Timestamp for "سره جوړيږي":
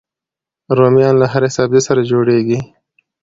1.87-2.59